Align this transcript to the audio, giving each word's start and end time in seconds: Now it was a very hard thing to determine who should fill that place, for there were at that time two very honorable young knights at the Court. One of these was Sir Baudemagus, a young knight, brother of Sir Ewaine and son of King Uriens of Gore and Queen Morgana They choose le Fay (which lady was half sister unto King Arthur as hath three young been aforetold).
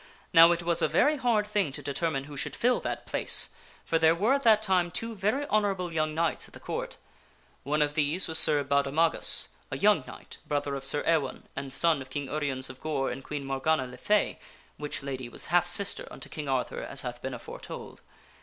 Now 0.33 0.51
it 0.51 0.63
was 0.63 0.81
a 0.81 0.87
very 0.87 1.15
hard 1.17 1.45
thing 1.45 1.71
to 1.73 1.83
determine 1.83 2.23
who 2.23 2.35
should 2.35 2.55
fill 2.55 2.79
that 2.79 3.05
place, 3.05 3.49
for 3.85 3.99
there 3.99 4.15
were 4.15 4.33
at 4.33 4.41
that 4.41 4.63
time 4.63 4.89
two 4.89 5.13
very 5.13 5.45
honorable 5.45 5.93
young 5.93 6.15
knights 6.15 6.47
at 6.47 6.55
the 6.55 6.59
Court. 6.59 6.97
One 7.61 7.83
of 7.83 7.93
these 7.93 8.27
was 8.27 8.39
Sir 8.39 8.63
Baudemagus, 8.63 9.49
a 9.69 9.77
young 9.77 10.03
knight, 10.07 10.39
brother 10.47 10.73
of 10.73 10.85
Sir 10.85 11.03
Ewaine 11.05 11.43
and 11.55 11.71
son 11.71 12.01
of 12.01 12.09
King 12.09 12.29
Uriens 12.29 12.67
of 12.67 12.81
Gore 12.81 13.11
and 13.11 13.23
Queen 13.23 13.45
Morgana 13.45 13.83
They 13.85 13.91
choose 13.91 13.91
le 13.91 13.97
Fay 13.97 14.39
(which 14.77 15.03
lady 15.03 15.29
was 15.29 15.45
half 15.53 15.67
sister 15.67 16.07
unto 16.09 16.29
King 16.29 16.49
Arthur 16.49 16.81
as 16.81 17.01
hath 17.01 17.17
three 17.17 17.25
young 17.25 17.33
been 17.33 17.33
aforetold). 17.35 17.99